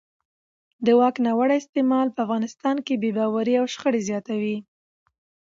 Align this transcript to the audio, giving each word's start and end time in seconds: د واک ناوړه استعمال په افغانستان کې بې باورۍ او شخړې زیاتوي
د 0.85 0.87
واک 0.99 1.15
ناوړه 1.25 1.55
استعمال 1.59 2.07
په 2.13 2.19
افغانستان 2.25 2.75
کې 2.85 2.93
بې 3.01 3.09
باورۍ 3.17 3.53
او 3.59 3.65
شخړې 3.73 4.01
زیاتوي 4.09 4.57